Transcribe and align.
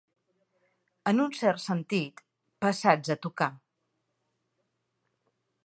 En 1.11 1.19
un 1.25 1.35
cert 1.39 1.61
sentit, 1.65 2.23
passats 2.67 3.13
a 3.17 3.19
tocar. 3.27 3.51